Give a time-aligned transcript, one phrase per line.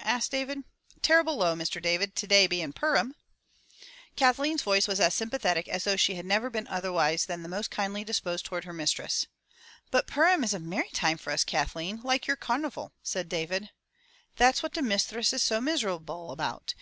[0.00, 0.60] *' asked David.
[1.02, 1.78] "Terrible low, Mr.
[1.82, 3.14] David, today bein' Purim/'
[4.16, 8.02] Kathleen's voice was as sympathetic as though she had never been otherwise than most kindly
[8.02, 9.26] disposed toward her mistress.
[9.90, 13.72] "But Purim is a merry time for us, Kathleen, like your car nival," said David.
[14.36, 16.72] "That's what the misthress is so miserable about.